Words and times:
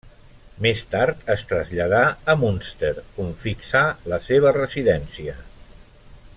Més 0.65 0.79
tard 0.93 1.27
es 1.33 1.43
traslladà 1.51 1.99
a 2.33 2.37
Munster 2.45 2.93
on 3.27 3.31
fixà 3.45 3.85
la 4.15 4.19
seva 4.31 4.55
residència. 4.61 5.41